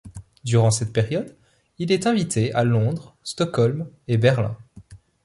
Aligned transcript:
Durant 0.43 0.71
cette 0.71 0.93
période, 0.93 1.35
il 1.77 1.91
est 1.91 2.07
invité 2.07 2.51
à 2.55 2.63
Londres, 2.63 3.15
Stockholm 3.21 3.87
et 4.07 4.17
Berlin. 4.17 4.57